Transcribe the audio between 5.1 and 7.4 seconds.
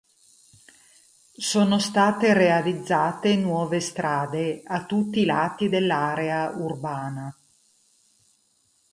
i lati dell'area urbana.